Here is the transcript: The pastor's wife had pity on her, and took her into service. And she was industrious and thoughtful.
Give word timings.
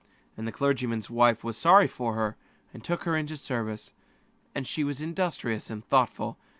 The 0.35 0.41
pastor's 0.51 1.11
wife 1.11 1.43
had 1.43 1.55
pity 1.55 1.67
on 1.99 2.13
her, 2.15 2.35
and 2.73 2.83
took 2.83 3.03
her 3.03 3.15
into 3.15 3.37
service. 3.37 3.91
And 4.55 4.65
she 4.65 4.83
was 4.83 4.99
industrious 4.99 5.69
and 5.69 5.85
thoughtful. 5.85 6.39